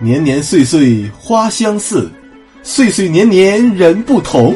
[0.00, 2.08] 年年岁岁花相似，
[2.62, 4.54] 岁岁年年人不同。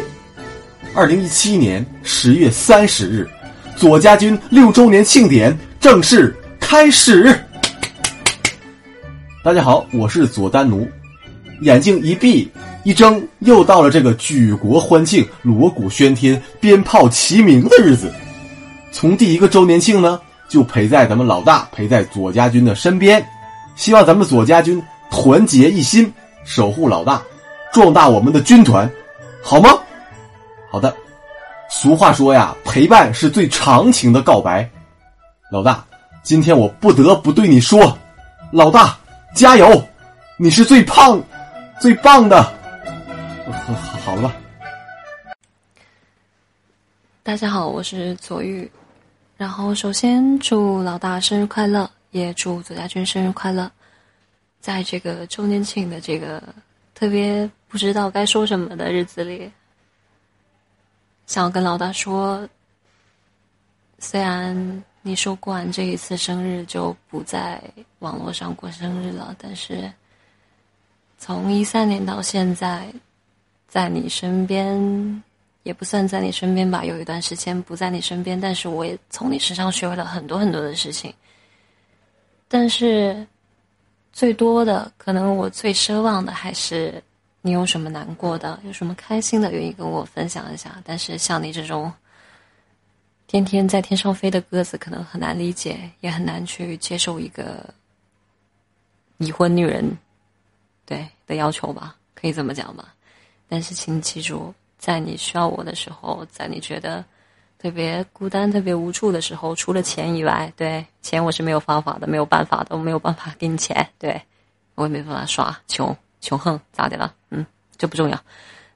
[0.95, 3.29] 二零一七年十月三十日，
[3.75, 7.37] 左家军六周年庆典正式开始。
[9.43, 10.89] 大家好，我是左丹奴。
[11.62, 12.48] 眼睛一闭
[12.84, 18.12] 一睁，又到了这个举国欢庆、锣鼓喧天、鞭炮齐鸣的日子。
[18.93, 23.24] 从第一个周年庆呢，就陪在咱们老大，陪在左家军的身边。
[23.74, 24.80] 希望咱们左家军。
[25.12, 26.11] 团结一心，
[26.43, 27.23] 守护老大，
[27.70, 28.91] 壮大我们的军团，
[29.43, 29.69] 好吗？
[30.70, 30.97] 好的。
[31.70, 34.69] 俗话说呀，陪伴是最长情的告白。
[35.51, 35.84] 老大，
[36.23, 37.97] 今天我不得不对你说，
[38.51, 38.98] 老大
[39.34, 39.87] 加油！
[40.39, 41.23] 你是最胖、
[41.79, 42.42] 最棒的。
[44.05, 44.34] 好，了吧。
[47.23, 48.69] 大家好，我是左玉。
[49.37, 53.70] 然后首先祝老大生日快乐，也祝左家军生日快乐。
[54.62, 56.41] 在这个周年庆的这个
[56.94, 59.50] 特别不知道该说什么的日子里，
[61.27, 62.48] 想要跟老大说，
[63.98, 67.60] 虽然你说过完这一次生日就不在
[67.98, 69.92] 网络上过生日了，但是
[71.18, 72.86] 从一三年到现在，
[73.66, 75.22] 在你身边
[75.64, 81.12] 也不算在你身边吧，有一段时间不在你身边，但是我也从你身上学会了很多很多的事情，
[82.46, 83.27] 但是。
[84.12, 87.02] 最多的可能，我最奢望的还是
[87.41, 90.80] 你有什么难过的，有什么开心的，愿意跟我分享一下。
[90.84, 91.91] 但是像你这种
[93.27, 97.72] 天天在天上飞的鸽子，可能很难理解，也很难去接受一个
[99.16, 99.96] 已婚女人
[100.84, 102.94] 对的要求吧，可以这么讲吧。
[103.48, 107.05] 但是请记住，在你需要我的时候，在你觉得。
[107.62, 114.20] 特别孤单、特别无助的时候，除了钱以外，对钱我是没有方法的，没有办法的，我没有办法给你钱，对
[114.74, 117.14] 我也没办法耍穷穷横咋的了？
[117.30, 117.46] 嗯，
[117.78, 118.20] 这不重要。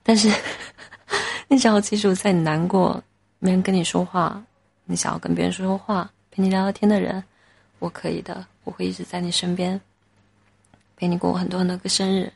[0.05, 0.33] 但是
[1.49, 3.03] 你只要记住，在你难过、
[3.41, 4.41] 没人跟你说话、
[4.85, 7.21] 你想要跟别人说说话、陪你聊聊天的人，
[7.81, 9.81] 我可以的，我会一直在你身边，
[10.97, 12.33] 陪你过很多很多个生日，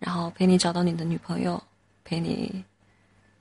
[0.00, 1.62] 然后陪你找到你的女朋友，
[2.02, 2.64] 陪你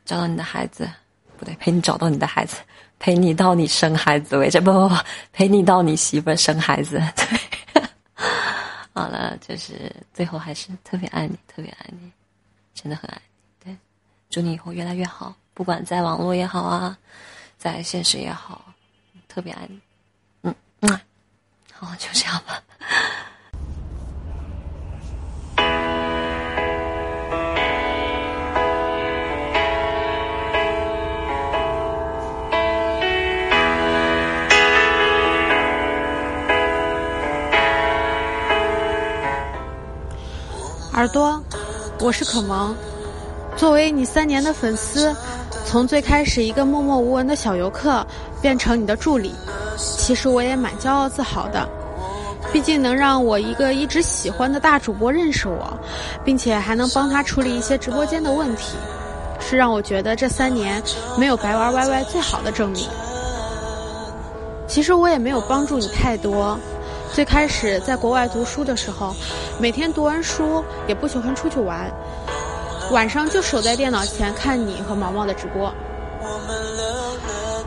[0.05, 0.88] 找到你的孩子。
[1.35, 2.57] 不对，陪你找到你的孩子，
[3.00, 4.59] 陪你到你生孩子为止。
[4.59, 4.96] 不不不，
[5.31, 7.01] 陪你到你媳妇生孩子。
[7.16, 7.84] 对，
[8.94, 12.12] 好了，就是最后还是特别爱你，特别爱你，
[12.73, 13.22] 真的很爱
[13.63, 13.72] 你。
[13.72, 13.78] 对，
[14.29, 16.97] 祝你以后越来越好，不管在网络也好啊，
[17.57, 18.66] 在现实也好，
[19.28, 19.79] 特别爱你。
[20.44, 21.00] 嗯嗯，
[21.73, 22.62] 好，就这样吧。
[41.05, 41.39] 耳朵，
[41.99, 42.75] 我是可萌。
[43.55, 45.16] 作为你三年的粉丝，
[45.63, 48.03] 从最开始一个默默无闻的小游客，
[48.41, 49.31] 变成你的助理，
[49.77, 51.69] 其实我也蛮骄傲自豪的。
[52.51, 55.77] 毕竟能让我一个一直喜欢的大主播认识我，
[56.23, 58.75] 并且还能帮他处理一些直播间的问题，
[59.39, 60.81] 是让我觉得这三年
[61.19, 62.89] 没有白玩 YY 最好的证明。
[64.67, 66.57] 其实我也没有帮助你太多。
[67.13, 69.16] 最开始在国外读书的时候，
[69.59, 71.89] 每天读完书也不喜欢出去玩，
[72.91, 75.73] 晚上就守在电脑前看你和毛毛的直播。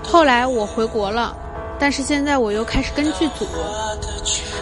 [0.03, 1.35] 后来我回国了，
[1.79, 3.47] 但是现在我又开始跟剧组，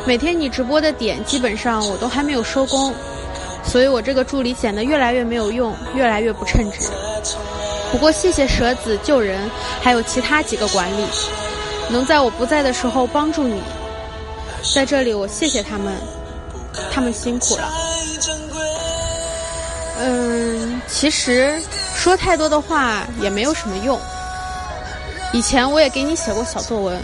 [0.05, 2.95] 每天你直播的点基本上我都还没有收工，
[3.65, 6.89] 所以我这个助理显得越来越没有用，越来越不称职。
[7.91, 9.51] 不过谢谢蛇子救人，
[9.81, 11.07] 还有其他几个管理，
[11.91, 13.61] 能在我不在的时候帮助你。
[14.75, 15.95] 在这里，我谢谢他们，
[16.93, 17.73] 他们辛苦了。
[19.99, 21.59] 嗯，其实
[21.95, 23.99] 说太多的话也没有什么用。
[25.33, 27.01] 以前我也给你写过小作文，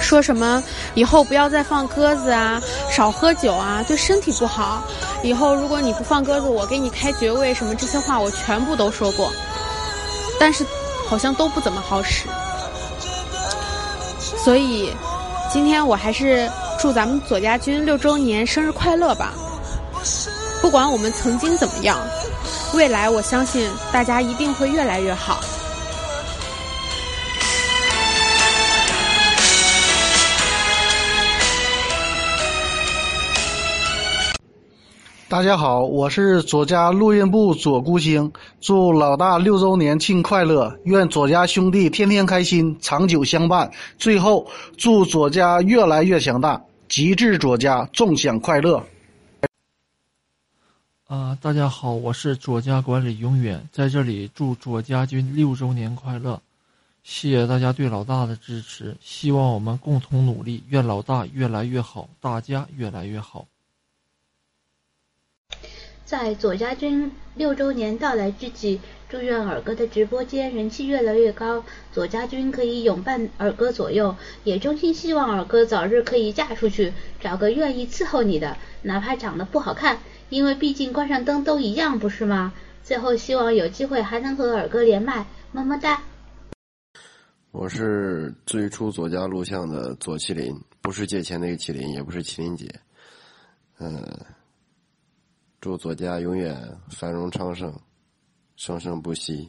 [0.00, 0.62] 说什么
[0.94, 2.58] 以后不要再放鸽子啊，
[2.90, 4.82] 少喝酒啊，对身体不好。
[5.22, 9.30] 以后如果你不放鸽子，我给你开爵位，什么这些话我全部都说过，
[10.40, 10.64] 但是
[11.06, 12.26] 好像都不怎么好使，
[14.42, 14.90] 所以。
[15.52, 16.50] 今天我还是
[16.80, 19.34] 祝咱们左家军六周年生日快乐吧！
[20.62, 21.98] 不管我们曾经怎么样，
[22.72, 25.40] 未来我相信大家一定会越来越好。
[35.32, 38.30] 大家好，我是左家录音部左孤星，
[38.60, 40.78] 祝老大六周年庆快乐！
[40.84, 43.70] 愿左家兄弟天天开心，长久相伴。
[43.96, 44.46] 最后，
[44.76, 48.84] 祝左家越来越强大，极致左家，众享快乐！
[51.08, 56.38] 啊，大家好，我是左家管理永远，在这里祝左家军六周年快乐！
[57.04, 63.46] 谢谢大家对老大的支持，希望我们共同努力，愿老大越来越好，大家越来越好。
[66.12, 68.78] 在左家军六周年到来之际，
[69.08, 74.14] 祝愿尔哥的直播间人气越来越高，左家军可以永伴尔哥左右，
[74.44, 82.52] 也衷心希望尔哥早日可以嫁出去，找个愿意伺候你的，哪怕长得不好看，因为毕竟关上灯都一样，不是吗？
[82.84, 86.02] 最后希望有机会还能和尔哥连麦，么么哒。
[87.52, 92.70] 我是最初左家录像的左麒麟，不是借钱那个麒麟，也不是麒麟姐，
[93.80, 94.06] 嗯。
[95.62, 97.72] 祝左家永远繁荣昌盛，
[98.56, 99.48] 生生不息。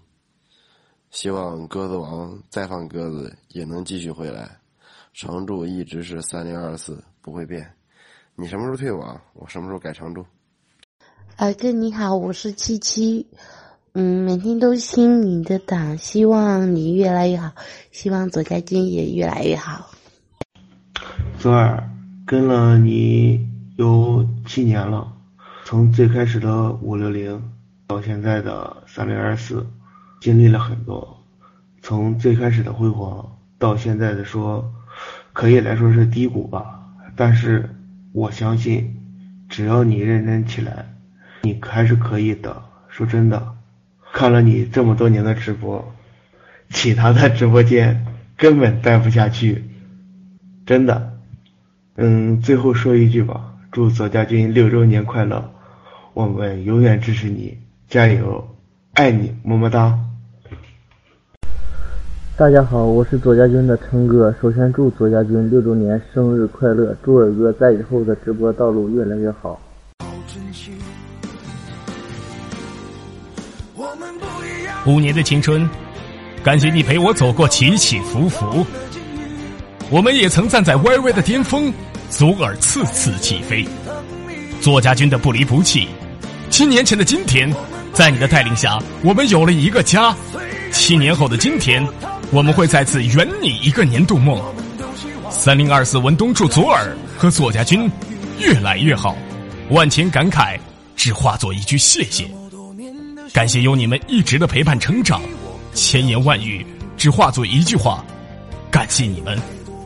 [1.09, 4.59] 希望鸽子王再放鸽子也能继续回来。
[5.15, 7.67] 常驻一直是三零二四，不会变。
[8.35, 10.23] 你什么时候退网，我什么时候改常驻。
[11.35, 13.25] 二哥你好，我是七七。
[13.93, 17.51] 嗯，每天都听你的档，希望你越来越好，
[17.89, 19.89] 希望左家军也越来越好。
[21.39, 21.89] 左耳
[22.23, 25.11] 跟了你有七年了。
[25.73, 27.41] 从最开始的五六零
[27.87, 29.65] 到现在的三零二四，
[30.21, 31.25] 经历了很多。
[31.81, 34.71] 从最开始的辉煌到现在的说，
[35.33, 36.79] 可以来说是低谷吧。
[37.15, 37.67] 但是
[38.11, 39.01] 我相信，
[39.49, 40.93] 只要你认真起来，
[41.41, 42.61] 你还是可以的。
[42.87, 43.55] 说真的，
[44.11, 45.91] 看了你这么多年的直播，
[46.69, 48.05] 其他的直播间
[48.37, 49.63] 根本待不下去，
[50.67, 51.17] 真的。
[51.95, 55.49] 嗯，最后说一句吧，祝左家军六周年快乐。
[56.13, 57.57] 我们永远支持你，
[57.89, 58.47] 加油，
[58.93, 59.97] 爱你，么么哒！
[62.37, 64.31] 大家好，我是左家军的陈哥。
[64.39, 69.59] 首先祝左家军六周年生日快乐，祝尔哥在以后的直播道路越来越好。
[74.85, 75.67] 五年的青春，
[76.43, 78.63] 感谢你陪我走过起起伏伏。
[79.89, 81.73] 我们也曾站在歪歪的巅峰，
[82.11, 83.65] 左耳次次起飞。
[84.61, 85.87] 左家军的不离不弃。
[86.53, 87.51] 七年前的今天，
[87.93, 90.15] 在你的带领下，我们有了一个家。
[90.71, 91.83] 七年后的今天，
[92.29, 94.39] 我们会再次圆你一个年度梦。
[95.31, 97.89] 三零二四文东祝左耳和左家军
[98.39, 99.17] 越来越好，
[99.71, 100.55] 万千感慨
[100.95, 102.23] 只化作一句谢谢。
[103.33, 105.23] 感谢有你们一直的陪伴成长，
[105.73, 106.63] 千言万语
[106.95, 108.05] 只化作一句话：
[108.69, 109.35] 感谢你们，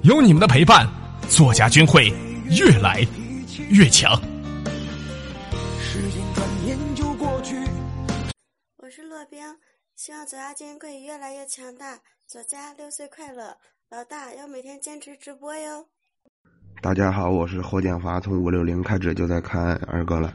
[0.02, 0.86] 有你们的陪伴，
[1.30, 2.14] 左家军会
[2.50, 3.08] 越来
[3.70, 4.22] 越强。
[8.90, 13.58] 希望左家军可以越来越强大，左家六岁快乐，
[13.90, 15.86] 老大要每天坚持直播哟。
[16.82, 20.34] 大家好，我是霍建华，从五六零开始就在看二哥了，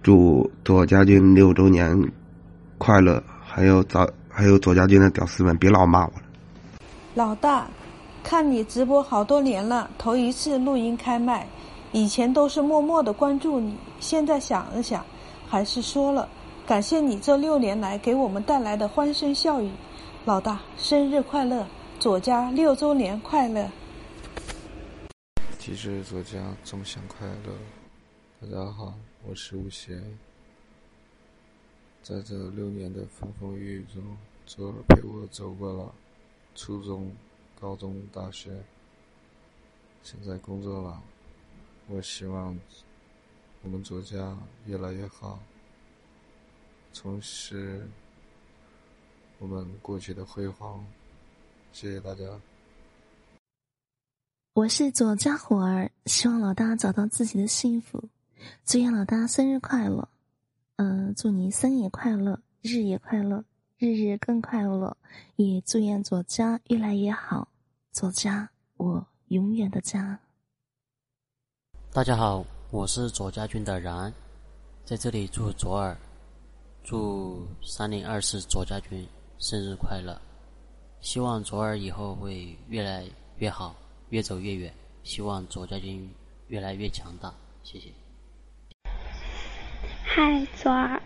[0.00, 1.98] 祝左家军六周年
[2.78, 6.22] 快乐，还有早还有左家军的屌丝们别老骂我了。
[7.14, 7.66] 老大，
[8.22, 11.48] 看你直播好多年了，头一次录音开麦，
[11.90, 15.04] 以前都是默默的关注你，现在想了想，
[15.48, 16.28] 还是说了。
[16.72, 19.70] 感谢你这六年来给我们带来的欢声笑语，
[20.24, 21.66] 老大生日快乐！
[22.00, 23.70] 左家六周年快乐！
[25.58, 27.52] 提示左家众享快乐！
[28.40, 28.94] 大家好，
[29.28, 30.02] 我是吴邪。
[32.02, 34.02] 在这六年的风风雨雨中，
[34.46, 35.94] 左耳陪我走过了
[36.54, 37.12] 初中、
[37.60, 38.50] 高中、大学，
[40.02, 41.02] 现在工作了。
[41.88, 42.58] 我希望
[43.62, 45.38] 我们左家越来越好。
[46.92, 47.86] 重拾
[49.38, 50.84] 我们过去的辉煌，
[51.72, 52.24] 谢谢大家。
[54.52, 58.08] 我是左家虎儿，希望老大找到自己的幸福，
[58.64, 60.06] 祝愿老大生日快乐。
[60.76, 63.42] 嗯，祝你生也快乐，日也快乐，
[63.78, 64.96] 日日更快乐。
[65.36, 67.48] 也祝愿左家越来越好，
[67.90, 70.18] 左家我永远的家。
[71.90, 74.12] 大家好，我是左家军的然，
[74.84, 75.96] 在这里祝左耳。
[76.84, 79.06] 祝三零二四左家军
[79.38, 80.20] 生日快乐！
[81.00, 83.04] 希望左耳以后会越来
[83.38, 83.74] 越好，
[84.10, 84.72] 越走越远。
[85.04, 86.08] 希望左家军
[86.48, 87.32] 越来越强大。
[87.62, 87.88] 谢谢。
[90.04, 91.00] 嗨，左耳，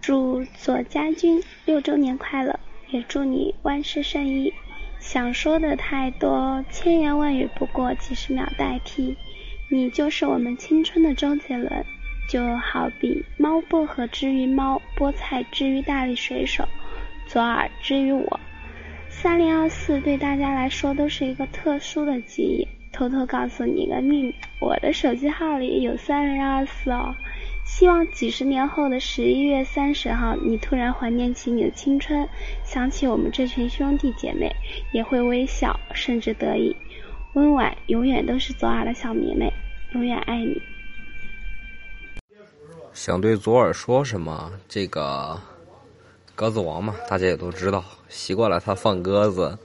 [0.00, 2.58] 祝左家军六周年快乐，
[2.90, 4.52] 也祝你万事胜意。
[4.98, 9.16] 想说的太多，千言万语不过几十秒代替。
[9.70, 11.86] 你就是我们青春的周杰伦。
[12.28, 16.68] 就好比猫薄荷之于猫，菠菜之于大力水手，
[17.26, 18.40] 左耳之于我。
[19.08, 22.68] 三零二四对大家来说都是一个特殊的记忆。
[22.90, 27.14] 偷偷告诉你一个秘密，我的手机号里有三零二四哦。
[27.64, 32.28] 希望几十年后的十一月三十号，你突然怀念起你的青春，
[32.64, 34.50] 想起我们这群兄弟姐妹，
[34.92, 36.74] 也会微笑，甚至得意。
[37.34, 39.52] 温婉永远都是左耳的小迷妹，
[39.92, 40.60] 永远爱你。
[42.98, 44.50] 想对左耳说什么？
[44.68, 45.40] 这个
[46.34, 49.56] 鸽子王嘛，大家也都知道，习惯了他放鸽子，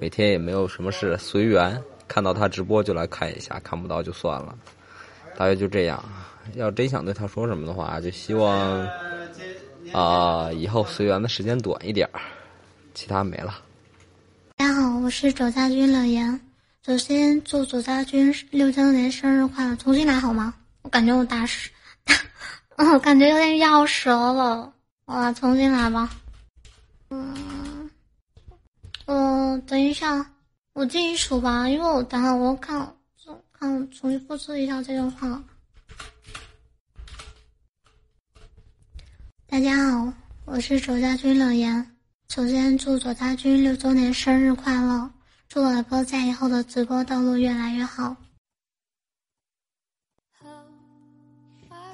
[0.00, 1.80] 每天也没有什么事，随缘。
[2.08, 4.58] 看到他直播就来看一下，看不到就算了，
[5.36, 6.02] 大约就这样。
[6.56, 8.84] 要真想对他说什么的话，就希望
[9.92, 12.20] 啊，以后随缘的时间短一点儿
[12.92, 13.62] 其他没了。
[14.56, 16.40] 大家好，我是左家军乐言。
[16.84, 19.76] 首先祝左家军六周年生日快乐！
[19.76, 20.52] 重新来好吗？
[20.82, 21.46] 我感觉我打
[22.76, 24.72] 嗯，感觉有点咬舌了。
[25.04, 26.10] 我，重新来吧。
[27.10, 27.90] 嗯，
[29.06, 30.32] 呃，等一下，
[30.72, 32.96] 我自己数吧，因为我等下我看，
[33.52, 35.42] 看重新复制一下这句话。
[39.46, 40.12] 大家好，
[40.44, 41.94] 我是左家军冷言。
[42.28, 45.08] 首先祝左家军六周年生日快乐，
[45.48, 48.16] 祝耳哥在以后的直播道路越来越好。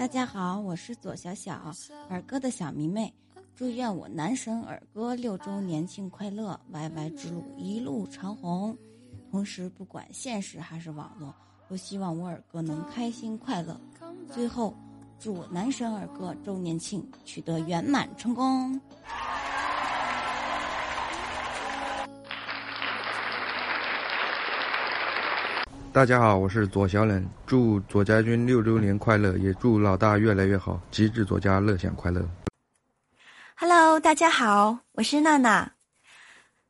[0.00, 1.60] 大家好，我是左小小，
[2.08, 3.12] 耳哥的小迷妹。
[3.54, 8.74] 祝愿我男神耳哥六周年庆快乐，YY 之路一路长虹。
[9.30, 11.34] 同时，不管现实还是网络，
[11.68, 13.78] 都希望我耳哥能开心快乐。
[14.32, 14.74] 最后。
[15.18, 18.80] 祝男神耳哥周年庆取得圆满成功！
[25.92, 32.24] 大家好，我是左小冷，祝左家军六周年快乐，也祝老大越来越好，极致左家乐享快乐。
[33.56, 35.72] Hello，大家好，我是娜娜，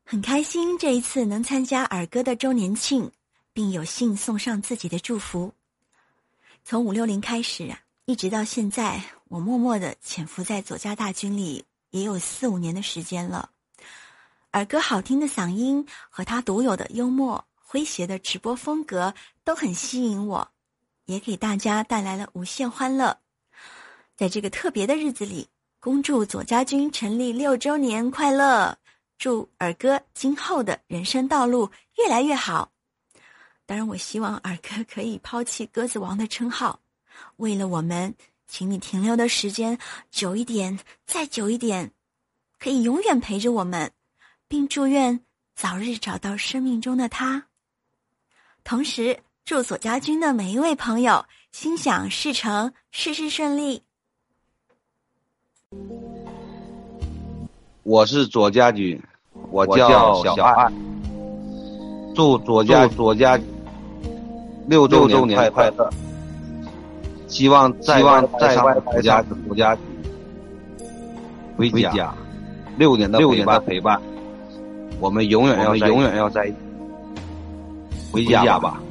[0.05, 3.13] 很开心这一次能参加尔哥的周年庆，
[3.53, 5.53] 并有幸送上自己的祝福。
[6.65, 7.79] 从五六零开始啊。
[8.07, 13.51] 一直到现在，我默默的潜伏在左家大军里，也有四五年的时间了。
[14.55, 20.51] 耳哥好听的嗓音和他独有的幽默诙谐的直播风格都很吸引我，
[21.05, 23.17] 也给大家带来了无限欢乐。
[24.17, 25.49] 在这个特别的日子里，
[25.79, 28.77] 恭祝左家军成立六周年快乐！
[29.19, 32.73] 祝耳哥今后的人生道路越来越好。
[33.67, 36.81] 当然，我希望耳哥可以抛弃鸽子王的称号。
[37.37, 38.13] 为了我们，
[38.49, 39.79] 请你停留的时间
[40.11, 41.93] 久一点，再久一点，
[42.59, 43.93] 可以永远陪着我们，
[44.49, 45.25] 并祝愿
[45.55, 47.50] 早日找到生命中的他。
[48.71, 53.83] 同时，祝左家军的每一位朋友心想事成，事事顺利。
[57.83, 59.03] 我是左家军，
[59.51, 60.73] 我叫小爱。
[62.15, 63.37] 祝左家左家
[64.69, 65.91] 六周年快乐！
[67.27, 69.77] 希望在望在外国家国家
[71.57, 72.15] 回家，
[72.77, 74.01] 六年的六年的陪伴，
[75.01, 76.57] 我们永远要永远要在一起。
[78.13, 78.83] 回家吧。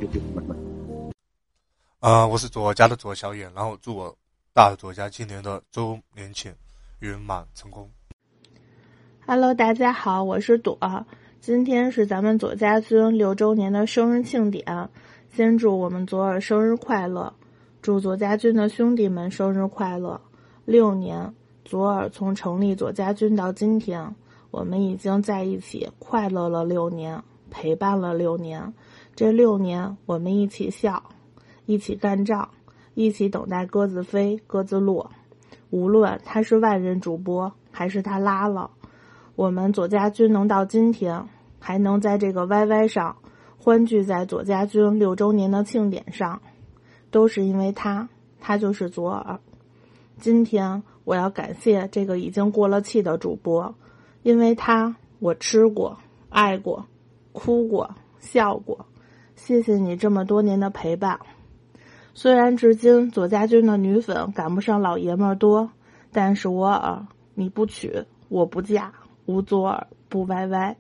[2.00, 4.16] 啊，我是左家的左小野，然后祝我
[4.54, 6.54] 大左家今年的周年庆
[7.00, 7.90] 圆满成功。
[9.28, 10.78] Hello，大家好，我是朵，
[11.42, 14.90] 今天是咱们左家军六周年的生日庆典，
[15.36, 17.34] 先祝我们左耳生日快乐。
[17.82, 20.20] 祝左家军的兄弟们生日快乐！
[20.66, 21.34] 六年，
[21.64, 24.16] 左耳从成立左家军到今天，
[24.52, 28.74] 我们已经在一起快乐了六年，陪伴了六年。
[29.20, 31.04] 这六年，我们一起笑，
[31.66, 32.48] 一起干仗，
[32.94, 35.12] 一起等待鸽子飞，鸽子落。
[35.72, 38.72] 无论他是万人主播，还是他拉了，
[39.36, 41.28] 我们左家军能到今天，
[41.60, 43.18] 还能在这个 YY 上
[43.58, 46.42] 欢聚在左家军六周年的庆典上。
[47.12, 48.08] 都是因为他，
[48.40, 49.38] 他就是左耳。
[50.18, 53.76] 今天我要感谢这个已经过了气的主播，
[54.24, 55.98] 因为他我吃过、
[56.30, 56.86] 爱过、
[57.34, 58.86] 哭过、笑过。
[59.42, 61.20] 谢谢你这么多年的陪伴。
[62.14, 65.72] 虽然至今左家军的女粉赶不上老爷们儿多，
[66.12, 68.92] 但是我耳你不娶我不嫁，
[69.26, 70.76] 无左耳不歪歪。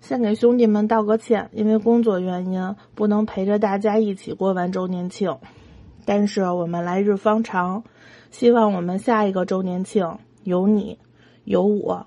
[0.00, 5.38] 先给兄弟们道个歉，因为工作原因不能陪着大家一起过完周年庆。
[6.04, 7.84] 但是我们来日方长，
[8.30, 10.98] 希望我们下一个周年庆有你，
[11.44, 12.06] 有我。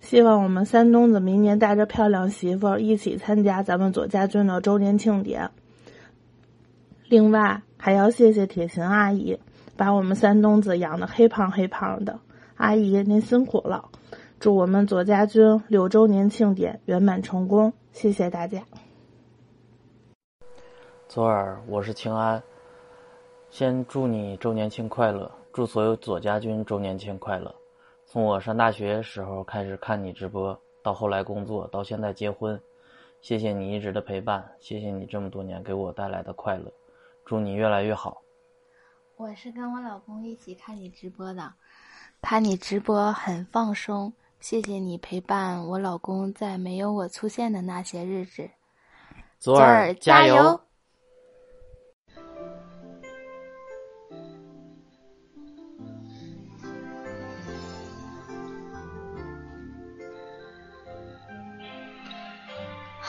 [0.00, 5.50] 希望我们三东子明年带着漂亮媳妇儿一起参加咱们左家军的周年庆典。
[7.08, 9.38] 另外还要谢谢铁琴阿姨，
[9.76, 12.18] 把我们三东子养的黑胖黑胖的。
[12.56, 13.88] 阿姨您辛苦了。
[14.40, 17.72] 祝我们左家军六周年庆典圆满成功！
[17.92, 18.62] 谢谢大家。
[21.08, 22.40] 左耳，我是秦安，
[23.50, 27.52] 先祝你周年庆快乐，祝所有左家军周年庆快乐！
[28.10, 32.58] 从我上大学时候开始看你直播，到后来工作，到现在结婚，
[33.20, 36.72] 谢谢你一直的陪伴，谢谢你这么多年给我带来的快乐，
[37.26, 38.22] 祝你越来越好。
[39.18, 41.52] 我是跟我老公一起看你直播的，
[42.22, 44.10] 看你直播很放松，
[44.40, 48.48] 谢谢你陪伴我老公在没有我出现的那些日子。
[49.38, 50.58] 左耳加油！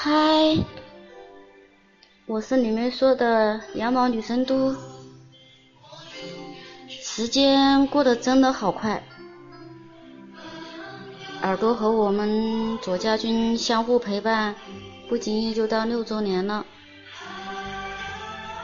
[0.10, 0.58] 嗨，
[2.26, 4.76] 我是你们说的羊毛女神都。
[6.90, 9.04] 时间过得真的好快，
[11.44, 14.56] 耳朵和我们左家军相互陪伴，
[15.08, 16.66] 不经意就到六周年了。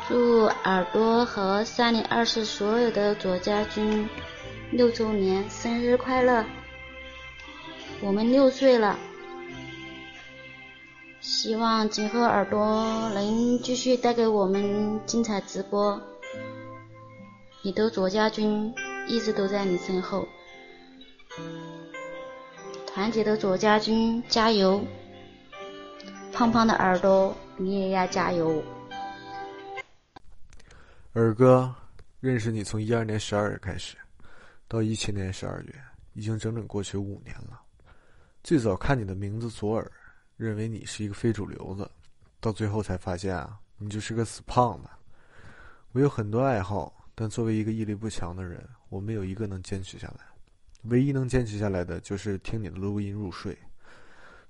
[0.08, 4.10] 祝耳朵和三零二四所有的左家军
[4.72, 6.44] 六周年生日快乐！
[8.02, 8.98] 我们六岁了。
[11.26, 16.00] 希望今后耳朵能继续带给我们精彩直播，
[17.64, 18.72] 你的左家军
[19.08, 20.28] 一直都在你身后，
[22.86, 24.80] 团结的左家军加油！
[26.32, 28.64] 胖胖的耳朵你也要加油！
[31.14, 31.74] 耳哥，
[32.20, 33.98] 认识你从一二年十二月开始，
[34.68, 35.74] 到一七年十二月，
[36.14, 37.60] 已经整整过去五年了。
[38.44, 39.92] 最早看你的名字左耳。
[40.38, 41.90] 认为你是一个非主流的，
[42.40, 44.90] 到最后才发现啊，你就是个死胖子。
[45.94, 50.26] 我有很多爱好，但作为一个毅力不强的人，我没有一个能坚持下来。
[50.84, 53.58] 唯一能坚持下来的就是听你的录音入睡。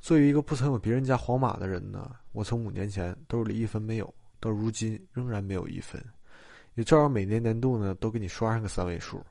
[0.02, 6.04] 作为一个不曾有别人家皇马的人呢，我从五年前兜里一分没有，到如今仍然没有一分，
[6.74, 9.24] 也照样每年年度呢都给你刷上个三位数。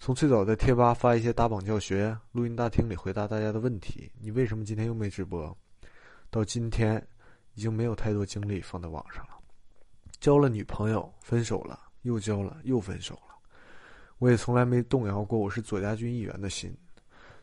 [0.00, 5.56] 从最早在贴吧发一些打榜教学，录音大厅里回答大家的问题，你为什么今天又没直播？
[6.30, 7.04] 到今天，
[7.54, 9.30] 已经没有太多精力放在网上了。
[10.20, 13.34] 交了女朋友，分手了，又交了，又分手了。
[14.18, 16.76] 我也从来没动摇过我是左家军一员的心。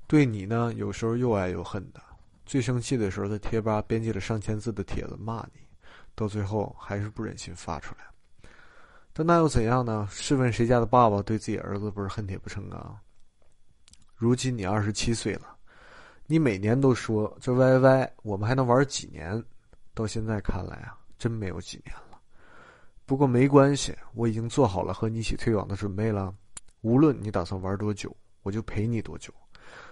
[0.07, 2.01] 对你呢，有时候又爱又恨的。
[2.45, 5.61] 最生气的时候，在贴吧编辑了上千字的帖子骂你，
[6.13, 8.05] 到最后还是不忍心发出来。
[9.13, 10.07] 但那又怎样呢？
[10.11, 12.99] 试问谁家的爸爸对自己儿子不是恨铁不成钢？
[14.13, 15.54] 如今你二十七岁了。
[16.27, 19.43] 你每年都说这 YY 我们还能玩几年？
[19.93, 22.19] 到现在看来啊，真没有几年了。
[23.05, 26.33] 不过没关系，我已经做好了和你一起退网的准备了。
[26.81, 29.33] 无论你打算玩多久，我就陪你多久。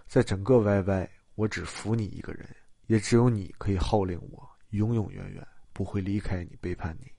[0.07, 2.47] 在整个 YY，我只服你一个人，
[2.87, 7.11] 也只有你可以号令我，永永远远不会离开你、背叛你。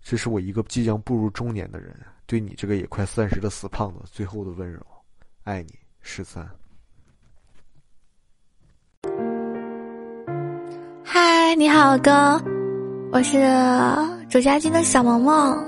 [0.00, 1.94] 这是我一个即将步入中年的人
[2.26, 4.84] 对你这个也快三十的死胖子最后的温柔。
[5.44, 6.50] 爱你，十三。
[11.50, 12.40] 嗨，你好，哥，
[13.10, 13.44] 我是
[14.28, 15.58] 左家军的小萌萌。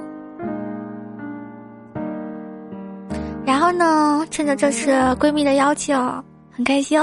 [3.44, 5.98] 然后呢，趁着这次闺蜜的邀请，
[6.52, 7.00] 很开心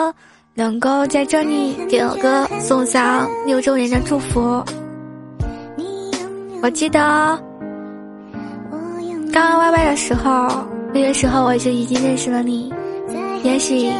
[0.53, 4.63] 能够在这里给我哥送上六周年的祝福。
[6.61, 7.37] 我记得
[9.29, 10.47] 刚刚 Y Y 的时候，
[10.93, 12.73] 那个时候我就已经认识了你，
[13.43, 13.91] 也许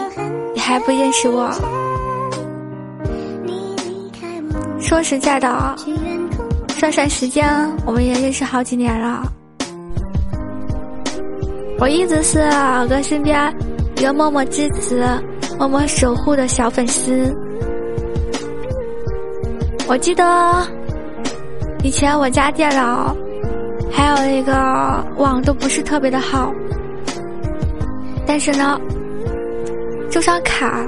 [0.53, 1.51] 你还不认识我。
[4.81, 5.75] 说实在的，
[6.69, 7.47] 算算时间，
[7.85, 9.21] 我们也认识好几年了。
[11.79, 13.53] 我一直是老哥身边
[13.97, 15.03] 一个默默支持、
[15.57, 17.33] 默默守护的小粉丝。
[19.87, 20.23] 我记得
[21.83, 23.15] 以前我家电脑
[23.91, 26.51] 还有那个网都不是特别的好，
[28.25, 28.79] 但是呢，
[30.09, 30.85] 这张卡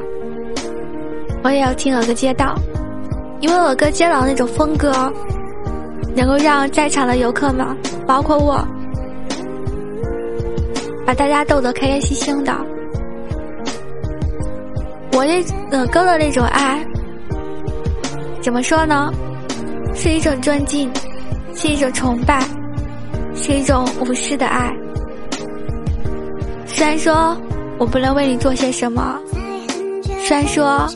[1.44, 2.56] 我也要听老哥接到。
[3.42, 4.92] 因为我哥接到那种风格，
[6.16, 7.66] 能够让在场的游客们，
[8.06, 8.66] 包括我，
[11.06, 12.56] 把大家逗得开开心心的。
[15.14, 16.86] 我那呃哥的那种爱，
[18.42, 19.12] 怎么说呢？
[19.96, 20.90] 是一种尊敬，
[21.56, 22.44] 是一种崇拜，
[23.36, 24.72] 是一种无私的爱。
[26.68, 27.36] 虽然说
[27.80, 29.20] 我不能为你做些什么，
[30.20, 30.88] 虽然说。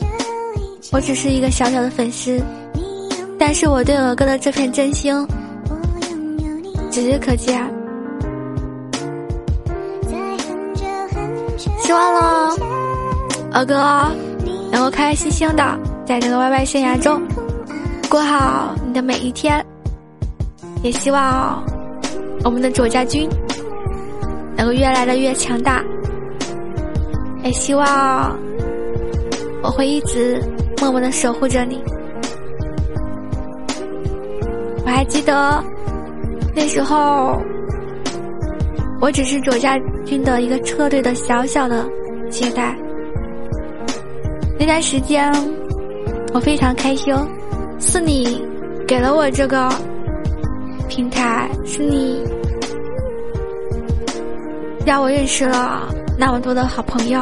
[0.92, 2.40] 我只是一个小小的粉丝，
[3.38, 5.14] 但是我对鹅哥的这片真心，
[6.90, 7.60] 指日可见。
[11.78, 12.56] 希望了，
[13.52, 14.10] 鹅哥
[14.72, 17.22] 能够开开心心的在这个 YY 生涯中
[18.08, 19.64] 过好你的每一天，
[20.82, 21.62] 也希望
[22.42, 23.28] 我们的左家军
[24.56, 25.84] 能够越来的越强大。
[27.44, 28.36] 也希望
[29.62, 30.42] 我会一直
[30.80, 31.82] 默默的守护着你。
[34.84, 35.62] 我还记得
[36.54, 37.40] 那时候，
[39.00, 41.86] 我只是左家军的一个车队的小小的
[42.30, 42.76] 接待。
[44.58, 45.32] 那段时间，
[46.32, 47.14] 我非常开心，
[47.78, 48.42] 是你
[48.86, 49.68] 给了我这个
[50.88, 52.22] 平台，是你
[54.86, 55.88] 让我认识了。
[56.18, 57.20] 那么多的好朋友，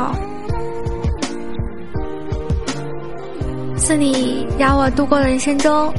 [3.87, 5.93] 是你让我度过人生中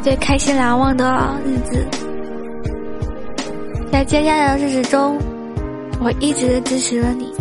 [0.00, 1.84] 最开心难忘的日子。
[3.90, 5.18] 在接下来的日子中，
[6.00, 7.32] 我一直支持着你，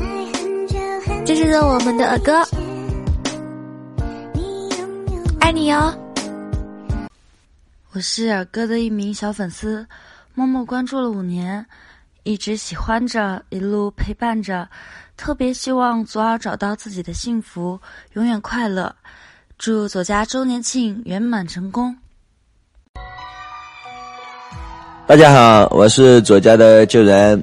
[1.24, 2.42] 支持着我们的儿歌，
[5.40, 5.94] 爱你哦！
[7.92, 9.86] 我是尔哥的一名小粉丝，
[10.34, 11.64] 默默关注了五年。
[12.24, 14.68] 一直喜欢着，一路陪伴着，
[15.16, 17.80] 特别希望左耳找到自己的幸福，
[18.14, 18.96] 永远快乐。
[19.58, 21.96] 祝左家周年庆圆满成功！
[25.08, 27.42] 大家好，我是左家的旧人，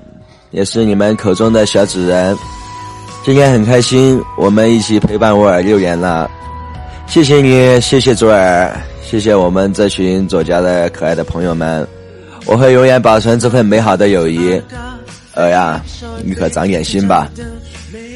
[0.51, 2.37] 也是你们口中的小纸人。
[3.25, 6.31] 今天很开心，我们一起陪伴我儿六年了。
[7.07, 8.71] 谢谢你，谢谢左耳，
[9.03, 11.87] 谢谢我们这群左家的可爱的朋友们。
[12.45, 14.61] 我会永远保存这份美好的友谊，
[15.35, 15.83] 儿呀，
[16.23, 17.29] 你可长点心吧。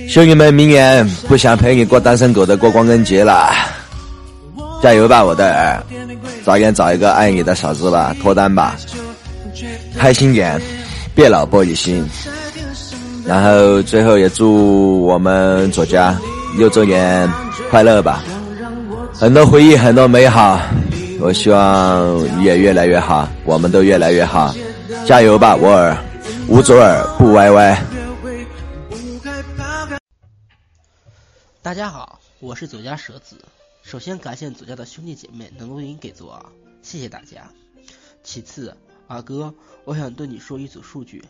[0.06, 3.50] 兄弟们，明年不想陪你过单身狗的过光棍节了，
[4.87, 5.83] 加油吧，我的儿，
[6.44, 8.77] 早点找一个爱你的嫂子吧，脱单吧，
[9.99, 10.62] 开心点，
[11.12, 12.09] 别老玻璃心。
[13.25, 16.16] 然后最后也祝我们左家
[16.57, 17.29] 六周年
[17.68, 18.22] 快乐吧，
[19.12, 20.61] 很多回忆，很多美好。
[21.18, 24.55] 我希望你也越来越好，我们都越来越好，
[25.05, 25.96] 加油吧，我尔，
[26.46, 27.77] 无左耳不歪歪。
[31.61, 33.35] 大家好，我是左家蛇子。
[33.87, 36.44] 首先感谢左家的兄弟姐妹能录音给左耳，
[36.83, 37.53] 谢谢大家。
[38.25, 41.25] 其次，二哥，我想对你说一组数据：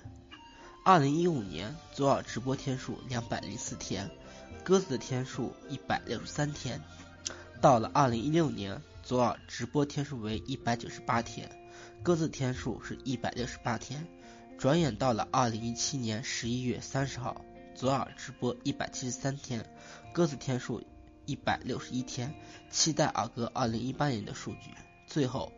[0.83, 4.11] 二零一五年左耳直播天数两百零四天，
[4.65, 6.81] 鸽子的天数一百六十三天。
[7.61, 8.81] 到了二零一六年。
[9.03, 11.49] 左耳直播天数为一百九十八天，
[12.03, 14.05] 鸽子天数是一百六十八天。
[14.59, 19.65] 转眼到了二零一七年十一月三十号，左耳直播一百七十三天，
[20.13, 20.83] 鸽子天数
[21.27, 22.35] 一百六十一天。
[22.71, 24.71] 期待二哥二零一八年的数据。
[25.07, 25.53] 最后，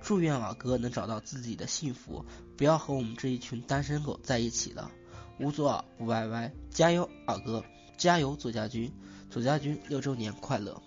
[0.00, 2.24] 祝愿二哥能找到自己的幸福，
[2.56, 4.90] 不要和我们这一群单身狗在一起了。
[5.40, 7.64] 无左耳不歪歪，加油，二哥，
[7.96, 8.92] 加油，左家军，
[9.30, 10.80] 左家军六周年快乐！